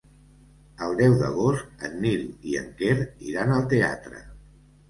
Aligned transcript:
El 0.85 0.95
deu 1.01 1.13
d'agost 1.19 1.85
en 1.89 2.01
Nil 2.05 2.25
i 2.53 2.57
en 2.63 2.73
Quer 2.81 2.97
iran 3.35 3.55
al 3.59 3.73
teatre. 3.75 4.27